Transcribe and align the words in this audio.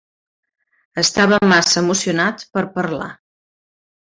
Estava 1.01 1.39
massa 1.51 1.77
emocionat 1.83 2.47
per 2.57 2.65
parlar. 2.79 3.13